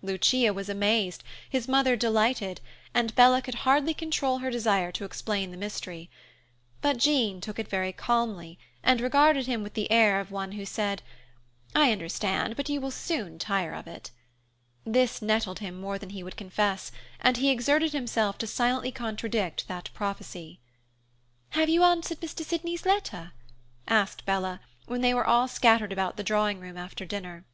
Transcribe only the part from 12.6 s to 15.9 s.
you will soon tire of it." This nettled him